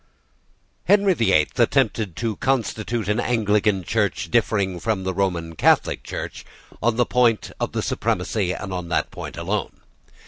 Henry 0.85 1.13
the 1.13 1.31
Eighth 1.31 1.59
attempted 1.59 2.15
to 2.15 2.35
constitute 2.37 3.07
an 3.07 3.19
Anglican 3.19 3.83
Church 3.83 4.31
differing 4.31 4.79
from 4.79 5.03
the 5.03 5.13
Roman 5.13 5.55
Catholic 5.55 6.01
Church 6.03 6.43
on 6.81 6.95
the 6.95 7.05
point 7.05 7.51
of 7.59 7.73
the 7.73 7.83
supremacy, 7.83 8.51
and 8.51 8.73
on 8.73 8.89
that 8.89 9.11
point 9.11 9.37
alone. 9.37 9.81